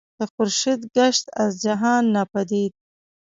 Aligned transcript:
که 0.17 0.25
خورشید 0.33 0.81
گشت 0.97 1.25
از 1.43 1.51
جهان 1.63 2.03
ناپدید 2.15 2.73